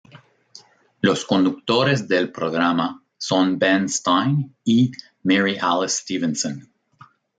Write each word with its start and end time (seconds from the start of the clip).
Los 0.99 1.25
conductores 1.25 2.07
del 2.07 2.31
programa 2.31 3.03
son 3.19 3.59
Ben 3.59 3.87
Stein 3.87 4.55
y 4.63 4.91
Mary 5.21 5.59
Alice 5.61 5.97
Stephenson. 5.97 6.71